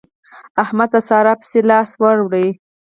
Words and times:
احمد 0.63 0.89
په 0.93 0.99
سارا 1.07 1.33
پسې 1.39 1.59
لاس 1.69 1.89
وړي. 2.01 2.47